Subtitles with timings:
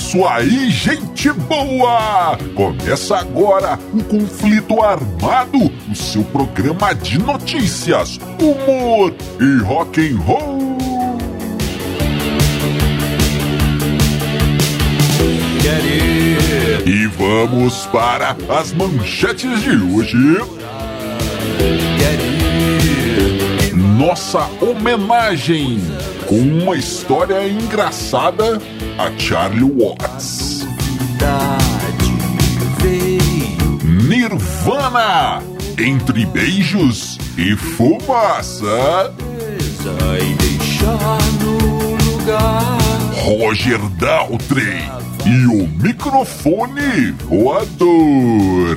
[0.00, 2.38] isso aí, gente boa!
[2.54, 10.78] Começa agora o Conflito Armado, o seu programa de notícias, humor e rock and roll.
[16.86, 20.16] E vamos para as manchetes de hoje.
[23.98, 25.78] Nossa homenagem
[26.26, 28.58] com uma história engraçada
[29.00, 30.66] a Charlie Watts.
[33.82, 35.42] Nirvana
[35.78, 39.14] entre beijos e fumaça.
[43.24, 44.82] Roger Daltrey
[45.24, 48.76] e o microfone voador.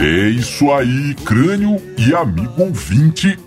[0.00, 3.38] É isso aí, crânio e amigo ouvinte.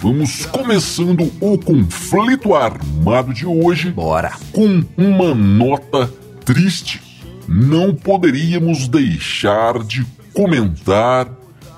[0.00, 3.90] Vamos começando o conflito armado de hoje.
[3.92, 4.32] Bora.
[4.52, 6.12] Com uma nota
[6.44, 7.00] triste.
[7.46, 11.28] Não poderíamos deixar de comentar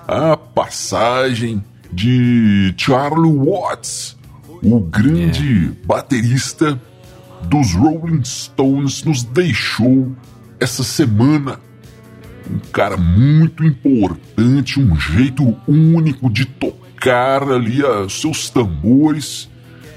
[0.08, 1.62] a passagem
[1.92, 4.16] de Charlie Watts,
[4.62, 5.86] o grande É.
[5.86, 6.80] baterista
[7.42, 10.12] dos Rolling Stones, nos deixou
[10.58, 11.60] essa semana
[12.50, 19.48] um cara muito importante, um jeito único de tocar ali os seus tambores.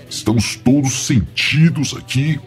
[0.10, 2.40] Estamos todos sentidos aqui.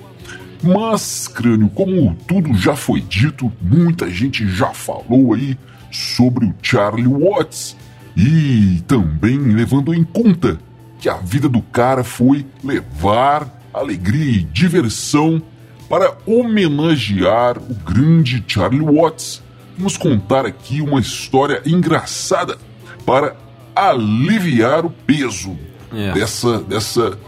[0.62, 5.56] Mas, crânio, como tudo já foi dito, muita gente já falou aí
[5.90, 7.76] sobre o Charlie Watts
[8.16, 10.58] e também levando em conta
[10.98, 15.42] que a vida do cara foi levar alegria e diversão
[15.88, 19.42] para homenagear o grande Charlie Watts
[19.80, 22.56] vamos contar aqui uma história engraçada
[23.04, 23.34] para
[23.74, 25.58] aliviar o peso
[25.92, 26.12] É.
[26.12, 27.18] dessa, dessa,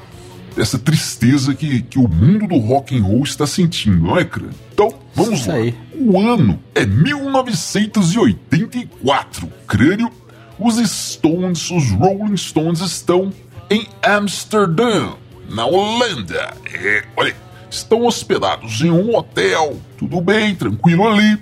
[0.57, 4.55] dessa tristeza que, que o mundo do rock and roll está sentindo, não é, crânio?
[4.73, 5.55] Então, vamos Isso lá.
[5.57, 5.75] aí.
[5.95, 9.49] O ano é 1984.
[9.67, 10.11] Crânio,
[10.59, 13.33] os Stones, os Rolling Stones estão
[13.71, 15.11] em Amsterdã,
[15.49, 16.55] na Holanda.
[16.73, 17.35] É, olha,
[17.71, 21.39] estão hospedados em um hotel, tudo bem, tranquilo ali.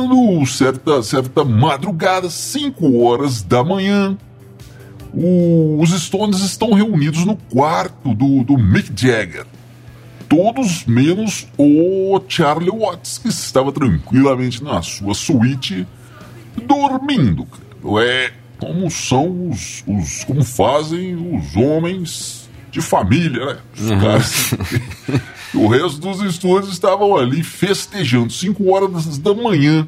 [0.00, 4.16] Quando certa, certa madrugada, 5 horas da manhã,
[5.12, 9.44] o- os Stones estão reunidos no quarto do, do Mick Jagger.
[10.28, 15.84] Todos menos o Charlie Watts, que estava tranquilamente na sua suíte,
[16.68, 17.44] dormindo.
[18.00, 18.30] É
[18.60, 20.22] como são os, os.
[20.22, 23.56] como fazem os homens de família, né?
[23.76, 24.54] Os caras.
[25.54, 29.86] O resto dos estúdios estavam ali festejando, 5 horas da manhã.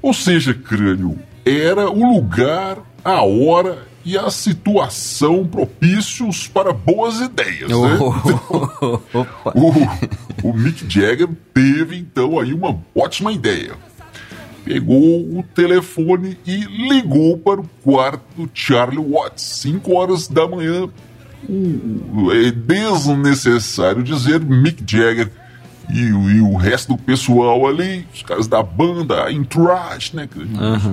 [0.00, 7.70] Ou seja, crânio, era o lugar, a hora e a situação propícios para boas ideias,
[7.70, 7.98] né?
[9.14, 9.52] Opa.
[9.54, 13.72] O, o Mick Jagger teve então aí uma ótima ideia.
[14.64, 20.88] Pegou o telefone e ligou para o quarto do Charlie Watts, 5 horas da manhã.
[22.32, 25.30] É desnecessário dizer Mick Jagger
[25.90, 30.28] e, o- e o resto do pessoal ali, os caras da banda, a Entourage, né?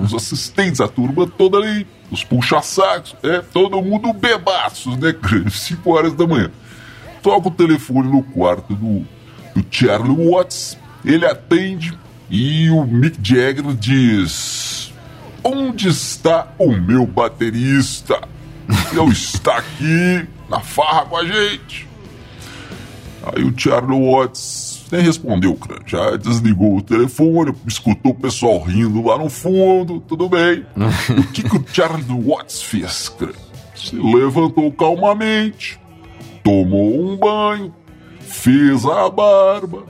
[0.04, 5.16] Os assistentes, a turma toda ali, os puxa-sacos, é, todo mundo bebaços, né?
[5.50, 6.52] 5 horas da manhã
[7.24, 9.06] toca o telefone no quarto do,
[9.56, 11.94] do Charlie Watts, ele atende
[12.30, 14.92] e o Mick Jagger diz:
[15.44, 18.20] Onde está o meu baterista?
[18.92, 21.88] Ele está aqui na farra com a gente.
[23.24, 25.82] Aí o Charlie Watts nem respondeu, cara.
[25.86, 30.66] Já desligou o telefone, escutou o pessoal rindo lá no fundo, tudo bem.
[31.18, 33.34] o que, que o Charlie Watts fez, cara?
[33.76, 35.80] Se levantou calmamente,
[36.44, 37.74] tomou um banho,
[38.20, 39.86] fez a barba,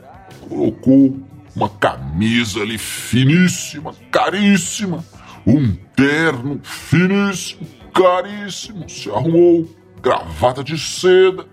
[0.47, 1.17] colocou
[1.55, 5.03] uma camisa ali finíssima, caríssima,
[5.45, 9.67] um terno finíssimo, caríssimo, se arrumou,
[10.01, 11.45] gravata de seda,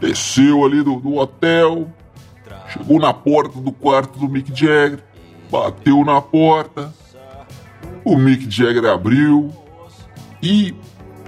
[0.00, 1.88] desceu ali do, do hotel,
[2.72, 5.00] chegou na porta do quarto do Mick Jagger,
[5.50, 6.92] bateu na porta,
[8.04, 9.52] o Mick Jagger abriu
[10.42, 10.74] e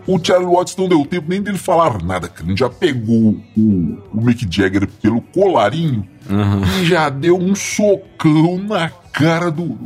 [0.06, 2.49] O Charlie Watts não deu tempo nem dele falar nada, cara.
[2.49, 6.62] Ele já pegou o, o Mick Jagger pelo colarinho uhum.
[6.81, 9.79] e já deu um socão na cara do,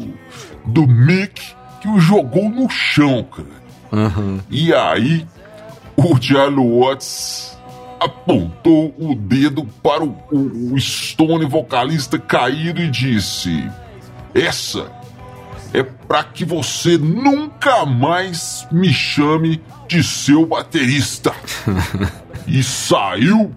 [0.64, 3.66] do Mick que o jogou no chão, cara.
[3.92, 4.40] Uhum.
[4.50, 5.26] E aí,
[5.96, 7.56] o Charlie Watts
[7.98, 13.68] apontou o dedo para o, o, o Stone vocalista caído e disse:
[14.34, 14.90] Essa
[15.72, 21.32] é para que você nunca mais me chame de seu baterista.
[22.46, 23.54] e saiu.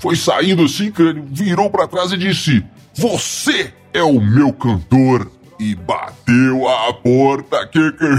[0.00, 2.64] Foi saindo assim, crânio, virou para trás e disse:
[2.94, 5.30] Você é o meu cantor.
[5.58, 7.66] E bateu a porta.
[7.66, 8.14] Que que é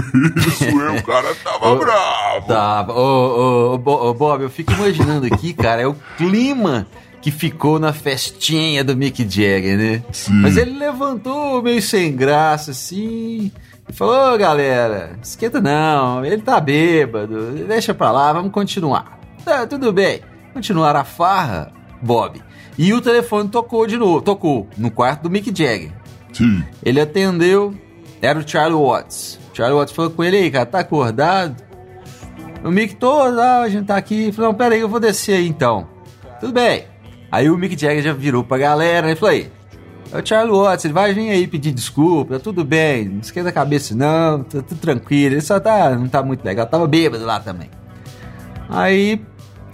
[0.46, 0.64] isso?
[0.98, 2.46] o cara tava bravo.
[2.46, 2.92] Tava.
[2.94, 6.86] Ô, ô, ô, Bob, eu fico imaginando aqui, cara, é o clima
[7.20, 10.02] que ficou na festinha do Mick Jagger, né?
[10.12, 10.32] Sim.
[10.34, 13.50] Mas ele levantou meio sem graça, assim,
[13.88, 19.18] e falou: Ô galera, esquenta não, ele tá bêbado, deixa pra lá, vamos continuar.
[19.44, 20.20] Tá, tudo bem.
[20.54, 22.40] Continuar a farra, Bob.
[22.78, 25.92] E o telefone tocou de novo, tocou no quarto do Mick Jagger.
[26.82, 27.74] Ele atendeu,
[28.20, 29.38] era o Charlie Watts.
[29.52, 31.62] O Charlie Watts falou com ele aí, cara, tá acordado?
[32.64, 34.32] O Mick, todo, ah, a gente tá aqui.
[34.32, 35.88] Falou, não, pera aí, eu vou descer aí então.
[36.40, 36.84] Tudo bem.
[37.30, 39.50] Aí o Mick Jagger já virou pra galera e falou aí,
[40.12, 43.48] é o Charlie Watts, ele vai vir aí pedir desculpa, tá tudo bem, não esquenta
[43.48, 47.24] a cabeça não, tá tudo tranquilo, ele só tá, não tá muito legal, tava bêbado
[47.24, 47.68] lá também.
[48.68, 49.20] Aí,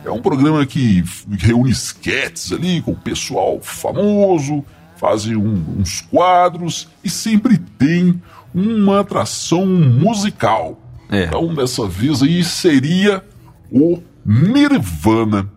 [0.06, 1.04] É um programa que
[1.38, 4.64] reúne sketches ali com o pessoal famoso,
[4.98, 8.22] fazem um, uns quadros e sempre tem
[8.54, 10.80] uma atração musical.
[11.10, 11.26] É.
[11.26, 13.24] Então, dessa vez aí seria
[13.72, 15.50] o Nirvana.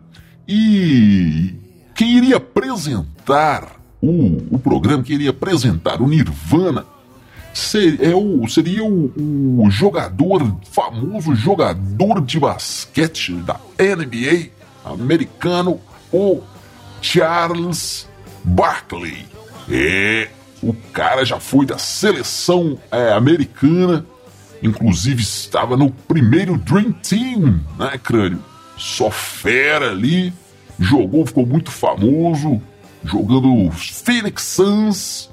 [0.49, 1.55] E
[1.95, 6.85] quem iria apresentar o, o programa, quem iria apresentar o Nirvana,
[7.57, 9.13] ser, é o, seria o,
[9.65, 14.51] o jogador, famoso jogador de basquete da NBA
[14.85, 15.81] americano,
[16.13, 16.41] o
[17.01, 18.09] Charles
[18.45, 19.25] Barkley.
[19.71, 20.29] É,
[20.63, 24.07] o cara já foi da seleção é, americana
[24.63, 28.43] Inclusive estava no primeiro Dream Team, né, Crânio?
[28.77, 30.33] Só fera ali,
[30.79, 32.61] jogou, ficou muito famoso,
[33.05, 35.31] jogando Phoenix Suns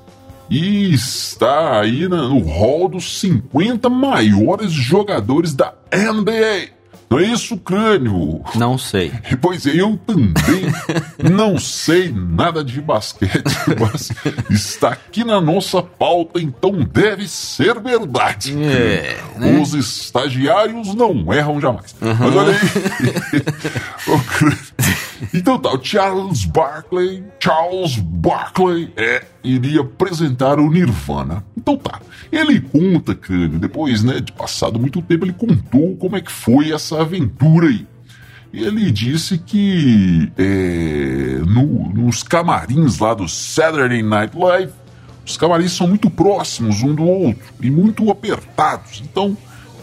[0.50, 6.74] e está aí no hall dos 50 maiores jogadores da NBA.
[7.14, 8.42] Não é isso, crânio?
[8.56, 9.12] Não sei.
[9.40, 10.66] Pois é, eu também
[11.32, 13.44] não sei nada de basquete,
[13.80, 14.12] mas
[14.50, 18.56] está aqui na nossa pauta, então deve ser verdade.
[18.64, 19.60] É, né?
[19.62, 21.96] Os estagiários não erram jamais.
[22.02, 22.16] Uhum.
[22.18, 22.60] Mas olha aí.
[25.34, 31.44] então tá, o Charles Barkley, Charles Barkley, é, iria apresentar o Nirvana.
[31.58, 32.00] Então tá,
[32.32, 36.72] ele conta, crânio, depois, né, de passado muito tempo, ele contou como é que foi
[36.72, 37.86] essa aventura aí.
[38.53, 44.74] ele disse que é, no, nos camarins lá do Saturday Night Live,
[45.25, 49.01] os camarins são muito próximos um do outro e muito apertados.
[49.01, 49.38] Então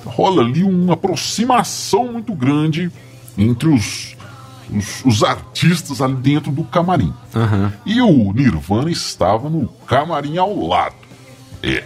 [0.05, 2.91] rola ali uma aproximação muito grande
[3.37, 4.17] entre os,
[4.75, 7.13] os, os artistas ali dentro do camarim.
[7.35, 7.73] Uhum.
[7.85, 10.97] E o Nirvana estava no camarim ao lado.
[11.63, 11.85] É.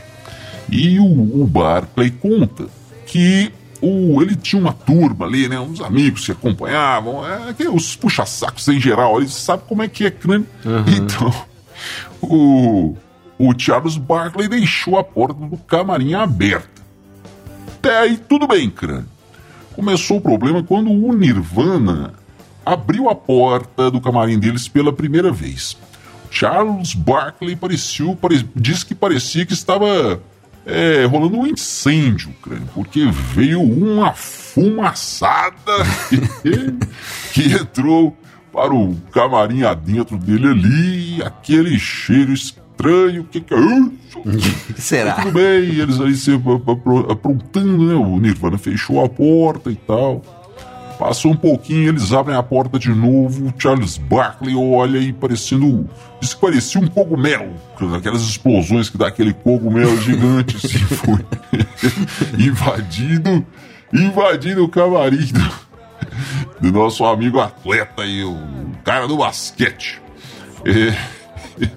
[0.68, 2.66] E o, o Barclay conta
[3.06, 5.58] que o, ele tinha uma turma ali, né?
[5.60, 10.06] Uns amigos que acompanhavam, é, que os puxa-sacos em geral, eles sabem como é que
[10.06, 10.46] é crânio.
[10.64, 10.84] Uhum.
[10.88, 11.34] Então,
[12.22, 12.96] o,
[13.38, 16.82] o Charles Barkley deixou a porta do camarim aberta.
[17.78, 19.06] Até aí tudo bem, crânio.
[19.74, 22.14] Começou o problema quando o Nirvana
[22.64, 25.76] abriu a porta do camarim deles pela primeira vez.
[26.30, 30.20] Charles Barkley pareceu, pare, disse que parecia que estava
[30.66, 35.72] é, rolando um incêndio, crânio, porque veio uma fumaçada
[37.32, 38.16] que entrou
[38.52, 43.94] para o camarim adentro dele ali, aquele cheiro estranho, o que, que é isso?
[44.78, 45.14] Será?
[45.14, 46.30] tudo bem, eles aí se
[47.10, 47.94] aprontando, né?
[47.94, 50.22] O Nirvana fechou a porta e tal.
[51.04, 53.52] Passou um pouquinho, eles abrem a porta de novo.
[53.58, 55.86] Charles Barkley olha e parecendo.
[56.18, 57.52] Diz que parecia um cogumelo.
[57.94, 61.18] Aquelas explosões que dá aquele cogumelo gigante assim, foi
[62.38, 63.44] invadindo.
[63.92, 65.50] Invadindo o camarim do,
[66.58, 68.38] do, nosso amigo atleta aí, o
[68.82, 70.00] cara do basquete.
[70.64, 71.68] É,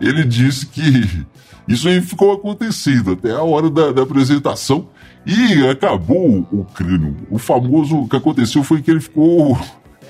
[0.00, 1.24] ele disse que
[1.66, 4.88] isso aí ficou acontecendo até a hora da, da apresentação.
[5.24, 7.16] E acabou o crânio.
[7.30, 9.56] O famoso o que aconteceu foi que ele ficou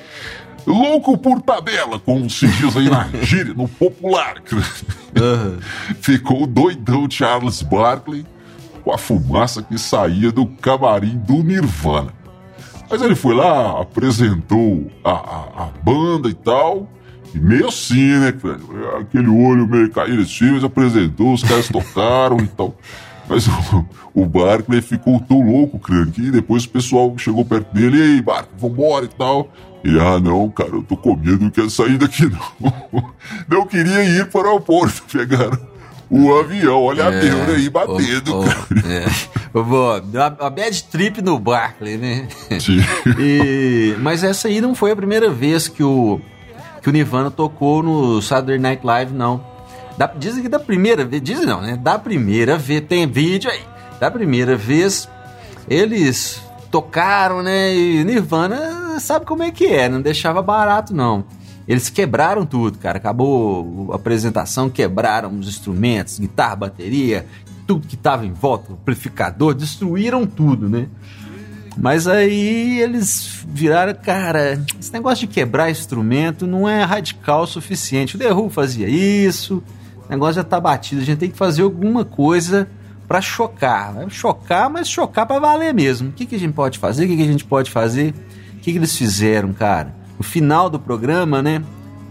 [0.67, 4.37] louco por tabela, como se diz aí na gíria, no popular.
[4.51, 5.59] Uhum.
[6.01, 8.25] Ficou doidão Charles Barkley
[8.83, 12.13] com a fumaça que saía do camarim do Nirvana.
[12.91, 16.89] Mas ele foi lá, apresentou a, a, a banda e tal.
[17.35, 18.33] E meio assim, né,
[19.01, 22.77] Aquele olho meio caído assim, mas apresentou, os caras tocaram e tal.
[23.29, 27.99] Mas o, o Barkley ficou tão louco, crânio, que depois o pessoal chegou perto dele,
[27.99, 29.51] e aí, Barkley, vambora e tal.
[29.85, 33.13] Ele, ah, não, cara, eu tô com medo, não quero sair daqui não.
[33.49, 35.73] Não queria ir para o aeroporto, pegaram
[36.13, 38.67] o avião, olha é, a neura aí batendo, oh, oh, cara.
[38.87, 39.07] É.
[40.39, 42.29] Uma bad trip no Barkley, né?
[42.61, 42.81] Sim.
[43.19, 46.21] E, mas essa aí não foi a primeira vez que o,
[46.83, 49.45] que o Nirvana tocou no Saturday Night Live, não.
[49.97, 51.77] Da, dizem que da primeira vez, dizem não, né?
[51.77, 53.63] Da primeira vez, tem vídeo aí.
[54.01, 55.09] Da primeira vez,
[55.69, 57.73] eles tocaram, né?
[57.75, 61.25] E Nirvana sabe como é que é, não deixava barato não.
[61.69, 62.99] Eles quebraram tudo, cara.
[62.99, 67.27] Acabou a apresentação, quebraram os instrumentos, guitarra, bateria,
[67.67, 70.89] tudo que tava em volta, amplificador, destruíram tudo, né?
[71.77, 78.17] Mas aí eles viraram, cara, esse negócio de quebrar instrumento não é radical o suficiente.
[78.17, 79.63] O The Who fazia isso,
[80.07, 82.69] o negócio já tá batido, a gente tem que fazer alguma coisa
[83.09, 83.95] para chocar.
[84.09, 86.11] Chocar, mas chocar para valer mesmo.
[86.11, 87.05] O que, que a gente pode fazer?
[87.05, 88.15] O que, que a gente pode fazer?
[88.55, 89.95] O que, que eles fizeram, cara?
[90.19, 91.63] No final do programa, né?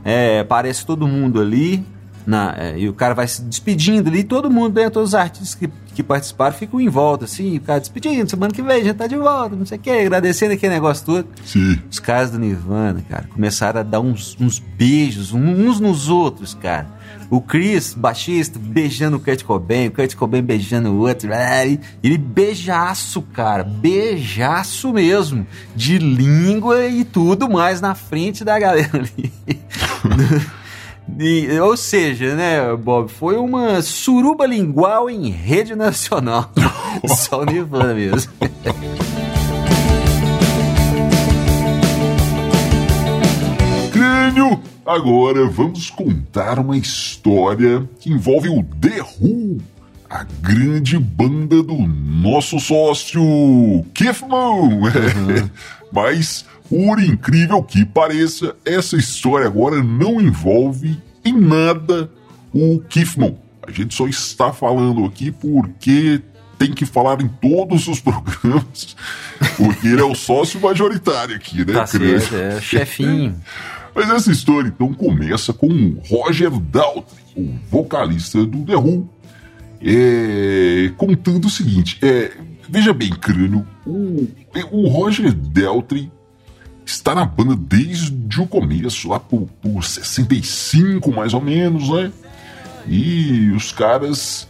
[0.03, 1.85] É, aparece todo mundo ali,
[2.25, 5.55] na, é, e o cara vai se despedindo ali, todo mundo, né, todos os artistas
[5.55, 8.95] que, que participaram ficam em volta, assim, o cara despedindo, semana que vem a gente
[8.95, 11.27] tá de volta, não sei o que, agradecendo aquele negócio todo.
[11.45, 11.79] Sim.
[11.89, 17.01] Os caras do Nirvana, cara, começaram a dar uns, uns beijos uns nos outros, cara.
[17.29, 21.29] O Chris, baixista, beijando o Kurt Cobain, o Kurt Cobain beijando o outro.
[22.03, 23.63] Ele beijaço, cara.
[23.63, 25.47] Beijaço mesmo.
[25.73, 29.31] De língua e tudo mais na frente da galera ali.
[31.19, 36.51] E, ou seja, né, Bob, foi uma suruba lingual em rede nacional.
[37.07, 38.31] Só o Nirvana mesmo.
[43.91, 44.59] Crânio!
[44.85, 49.59] Agora vamos contar uma história que envolve o The Who,
[50.09, 53.85] a grande banda do nosso sócio Moon.
[54.31, 55.49] Uhum.
[55.93, 62.09] Mas por incrível que pareça, essa história agora não envolve em nada
[62.53, 63.37] o Kiffman.
[63.67, 66.21] A gente só está falando aqui porque
[66.57, 68.95] tem que falar em todos os programas,
[69.57, 71.73] porque ele é o sócio majoritário aqui, né?
[71.73, 73.35] Tá certo, é chefinho.
[73.93, 79.09] Mas essa história então começa com o Roger Daltrey, o vocalista do The Who,
[79.83, 82.31] é, contando o seguinte: é,
[82.69, 84.25] veja bem, crânio, o,
[84.71, 86.09] o Roger Daltrey
[87.01, 92.11] está na banda desde o começo, lá por, por 65 mais ou menos, né?
[92.87, 94.47] E os caras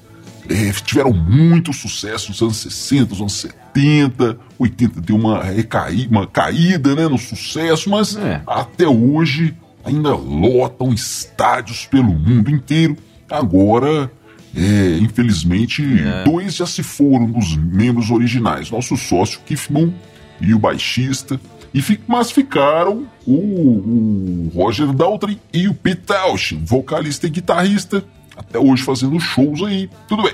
[0.49, 6.27] é, tiveram muito sucesso nos anos 60, nos anos 70, 80 deu uma, recaí, uma
[6.27, 8.41] caída né, no sucesso, mas é.
[8.45, 12.97] até hoje ainda lotam estádios pelo mundo inteiro.
[13.29, 14.11] Agora,
[14.55, 16.23] é, infelizmente, é.
[16.25, 19.93] dois já se foram dos membros originais, nosso sócio Keith Moon
[20.41, 21.39] e o baixista.
[21.73, 28.03] E mas ficaram o, o Roger Daltrey e o Pete Townshend, vocalista e guitarrista,
[28.35, 29.89] até hoje fazendo shows aí.
[30.07, 30.33] Tudo bem.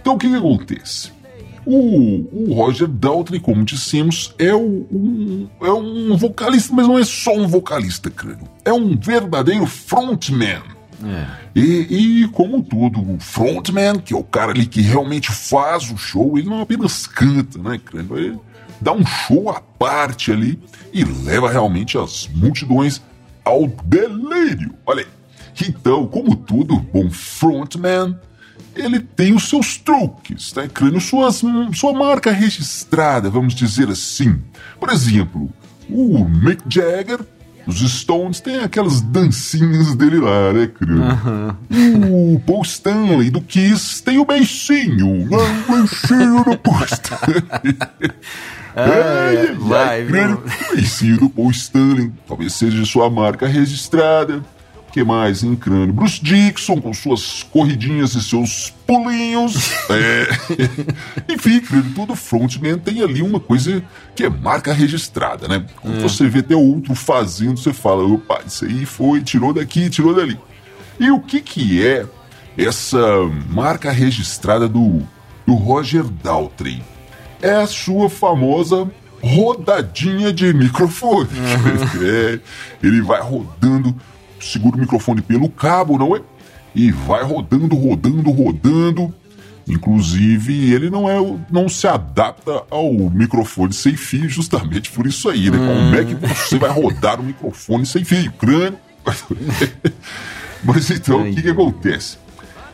[0.00, 1.12] Então o que, que acontece?
[1.64, 7.04] O, o, Roger Daltrey, como dissemos, é, o, um, é um vocalista, mas não é
[7.04, 8.48] só um vocalista, crânio.
[8.64, 10.62] É um verdadeiro frontman.
[11.04, 11.26] É.
[11.54, 15.96] E, e, como tudo, o frontman, que é o cara ali que realmente faz o
[15.96, 18.18] show, ele não apenas canta, né, crânio?
[18.18, 18.38] Ele
[18.82, 20.58] dá um show à parte ali
[20.92, 23.00] e leva realmente as multidões
[23.44, 24.74] ao delírio.
[24.84, 25.68] Olha aí.
[25.68, 28.18] Então, como tudo bom frontman,
[28.74, 30.66] ele tem os seus truques, tá?
[30.66, 31.42] criando suas,
[31.74, 34.40] sua marca registrada, vamos dizer assim.
[34.80, 35.50] Por exemplo,
[35.88, 37.20] o Mick Jagger,
[37.66, 40.70] os Stones, tem aquelas dancinhas dele lá, né.
[41.70, 42.34] Uhum.
[42.34, 45.36] O Paul Stanley do Kiss tem o beicinho, né?
[45.68, 47.76] o beicinho do Paul Stanley.
[48.74, 50.42] é, vai, vai, o
[50.74, 54.42] beicinho do Paul Stanley, talvez seja sua marca registrada
[54.92, 55.92] que mais em crânio?
[55.92, 59.72] Bruce Dixon com suas corridinhas e seus pulinhos.
[59.88, 60.28] É.
[61.32, 63.82] Enfim, crânio, todo frontman tem ali uma coisa
[64.14, 65.64] que é marca registrada, né?
[65.80, 66.00] Quando é.
[66.00, 70.38] você vê até outro fazendo, você fala, opa, isso aí foi, tirou daqui, tirou dali.
[71.00, 72.04] E o que que é
[72.56, 73.00] essa
[73.48, 75.02] marca registrada do,
[75.46, 76.82] do Roger Daltrey?
[77.42, 78.88] É a sua famosa
[79.22, 81.28] rodadinha de microfone.
[81.28, 82.02] Uhum.
[82.04, 82.40] É,
[82.82, 83.94] ele vai rodando
[84.40, 86.20] segura o microfone pelo cabo, não é?
[86.74, 89.14] E vai rodando, rodando, rodando.
[89.68, 91.16] Inclusive, ele não é,
[91.50, 95.58] não se adapta ao microfone sem fio, justamente por isso aí, né?
[95.58, 95.66] Hum.
[95.66, 98.32] Como é que você vai rodar o microfone sem fio?
[98.32, 98.78] Crânio.
[100.64, 102.18] Mas então, o que, que acontece?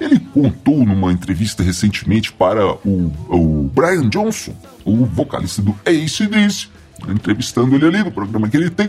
[0.01, 6.69] Ele contou numa entrevista recentemente para o, o Brian Johnson, o vocalista do ACDC,
[7.09, 8.89] entrevistando ele ali no programa que ele tem.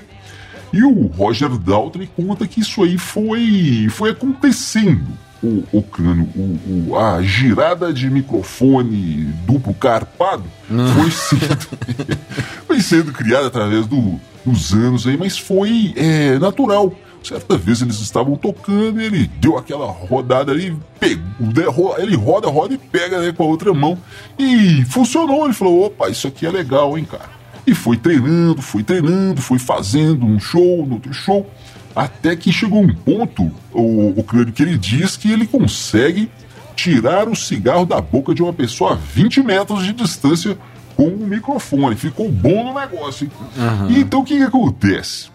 [0.71, 5.07] E o Roger Daltrey conta que isso aí foi, foi acontecendo.
[5.41, 10.85] O, o cano, o, o, a girada de microfone duplo carpado Não.
[10.93, 11.67] foi sendo,
[12.67, 16.93] foi sendo criada através do, dos anos aí, mas foi é, natural.
[17.23, 22.73] Certa vez eles estavam tocando e ele deu aquela rodada ali, pegou, ele roda, roda
[22.73, 23.97] e pega né, com a outra mão.
[24.37, 25.45] E funcionou.
[25.45, 27.29] Ele falou: opa, isso aqui é legal, hein, cara.
[27.67, 31.47] E foi treinando, foi treinando, foi fazendo um show, outro show,
[31.95, 36.31] até que chegou um ponto, o, o que ele diz que ele consegue
[36.75, 40.57] tirar o cigarro da boca de uma pessoa a 20 metros de distância
[40.95, 41.95] com o microfone.
[41.95, 43.29] Ficou bom no negócio.
[43.57, 43.91] Uhum.
[43.91, 45.29] E então o que, que acontece?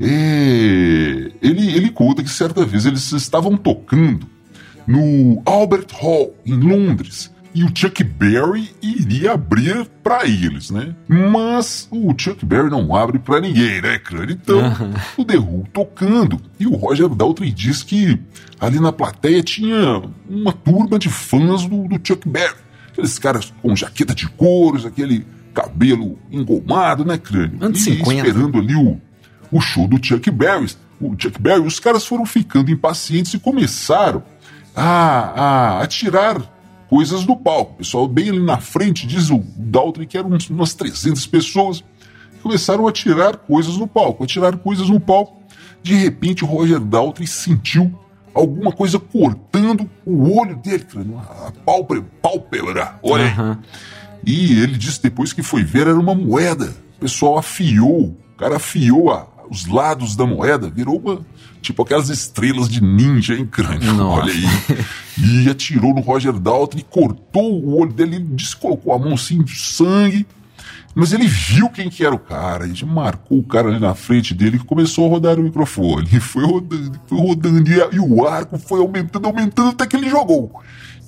[0.00, 4.26] É, ele, ele conta que certa vez eles estavam tocando
[4.86, 10.94] no Albert Hall, em Londres e o Chuck Berry iria abrir para eles, né?
[11.08, 14.30] Mas o Chuck Berry não abre para ninguém, né, cara?
[14.30, 14.60] Então,
[15.18, 16.40] o The Who tocando.
[16.58, 18.20] E o Roger Daltrey diz que
[18.60, 22.54] ali na plateia tinha uma turma de fãs do, do Chuck Berry.
[22.92, 27.58] Aqueles caras com jaqueta de couros, aquele cabelo engomado, né, crânio?
[27.60, 28.28] Anos e 50.
[28.28, 29.00] esperando ali o,
[29.50, 30.70] o show do Chuck Berry.
[31.00, 34.22] O Chuck Berry, os caras foram ficando impacientes e começaram
[34.74, 36.40] a, a, a tirar
[36.88, 37.74] coisas do palco.
[37.74, 41.84] O pessoal bem ali na frente, diz o Daltrey que eram umas 300 pessoas,
[42.42, 45.40] começaram a tirar coisas no palco, a tirar coisas no palco.
[45.82, 47.98] De repente, o Roger Daltrey sentiu
[48.34, 50.86] alguma coisa cortando o olho dele,
[51.18, 53.56] a pálpebra, pálpebra olha uhum.
[54.24, 56.74] E ele disse depois que foi ver, era uma moeda.
[56.96, 61.26] O pessoal afiou, o cara afiou a, os lados da moeda, virou uma,
[61.60, 63.92] tipo aquelas estrelas de ninja em crânio.
[63.92, 64.22] Nossa.
[64.22, 65.44] Olha aí.
[65.44, 70.24] E atirou no Roger Dalton e cortou o olho dele, descolocou a mão assim, sangue.
[70.94, 74.34] Mas ele viu quem que era o cara, e marcou o cara ali na frente
[74.34, 76.08] dele e começou a rodar o microfone.
[76.12, 80.08] E foi rodando, foi rodando, e, e o arco foi aumentando, aumentando até que ele
[80.08, 80.60] jogou.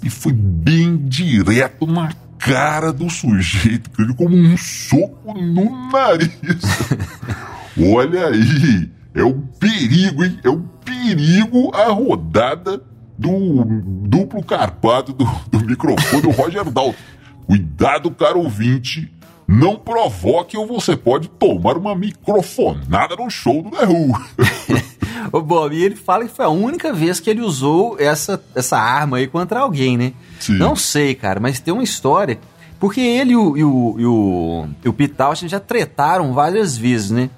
[0.03, 6.31] E foi bem direto na cara do sujeito, como um soco no nariz.
[7.81, 10.39] Olha aí, é um perigo, hein?
[10.43, 12.83] É um perigo a rodada
[13.19, 13.65] do
[14.09, 16.95] duplo carpado do, do microfone do Roger Dalton.
[17.47, 19.13] Cuidado, caro ouvinte,
[19.47, 24.83] não provoque ou você pode tomar uma microfonada no show do The
[25.33, 28.79] o Bob, e ele fala que foi a única vez que ele usou essa, essa
[28.79, 30.13] arma aí contra alguém, né?
[30.41, 30.55] Sim.
[30.55, 32.39] Não sei, cara, mas tem uma história.
[32.79, 37.11] Porque ele e o, e o, e o, e o Pete já tretaram várias vezes,
[37.11, 37.31] né?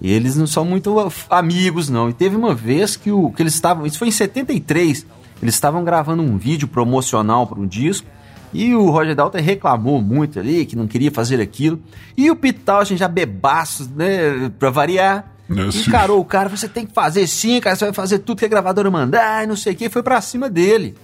[0.00, 0.94] E eles não são muito
[1.30, 2.10] amigos, não.
[2.10, 3.86] E teve uma vez que, o, que eles estavam.
[3.86, 5.06] Isso foi em 73.
[5.42, 8.06] Eles estavam gravando um vídeo promocional para um disco.
[8.52, 11.80] E o Roger Dalton reclamou muito ali, que não queria fazer aquilo.
[12.16, 15.32] E o Pete já bebaço, né, pra variar.
[15.48, 18.44] É, encarou o cara, você tem que fazer sim, cara, você vai fazer tudo que
[18.44, 20.96] a gravadora mandar e não sei o que, foi pra cima dele.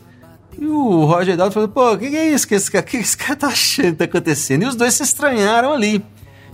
[0.59, 2.97] E o Roger Dalton falou, pô, o que, que, é isso que esse, cara, que
[2.97, 4.63] esse cara tá achando que tá acontecendo?
[4.63, 6.05] E os dois se estranharam ali.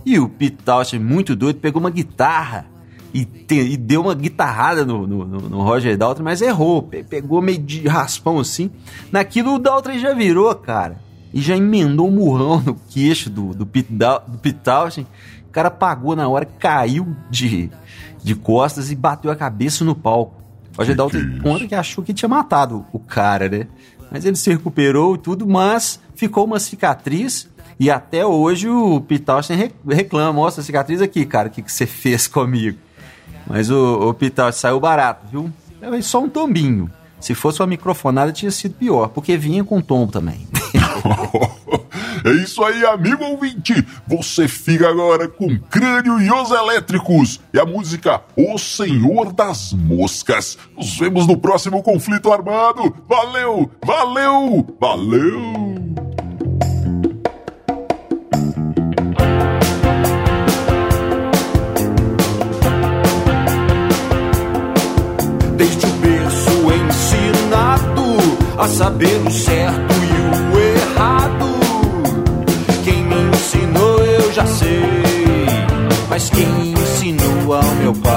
[0.09, 2.65] E o Pete Townshend, muito doido, pegou uma guitarra
[3.13, 6.81] e, te, e deu uma guitarrada no, no, no, Roger Daltrey, mas errou.
[6.81, 8.71] Pegou meio de raspão assim.
[9.11, 10.99] Naquilo o Daltrey já virou, cara.
[11.31, 15.07] E já emendou um murrão no queixo do, do Pete, do Pete Townshend.
[15.47, 17.69] O cara pagou na hora, caiu de,
[18.23, 20.41] de costas e bateu a cabeça no palco.
[20.73, 23.67] O Roger Daltrey conta que achou que tinha matado o cara, né?
[24.11, 27.47] Mas ele se recuperou e tudo, mas ficou uma cicatriz
[27.79, 31.85] e até hoje o Pitauchen reclama, mostra a cicatriz aqui, cara, o que, que você
[31.85, 32.77] fez comigo.
[33.47, 35.51] Mas o, o saiu barato, viu?
[35.81, 36.91] É só um tombinho.
[37.19, 40.47] Se fosse uma microfonada, tinha sido pior, porque vinha com tombo também.
[42.23, 43.85] é isso aí, amigo ouvinte.
[44.07, 50.57] Você fica agora com Crânio e os Elétricos e a música O Senhor das Moscas.
[50.77, 52.95] Nos vemos no próximo conflito armado.
[53.07, 55.78] Valeu, valeu, valeu!
[68.69, 71.59] Saber o certo e o errado.
[72.83, 74.81] Quem me ensinou eu já sei,
[76.09, 78.08] mas quem ensinou ao meu pai?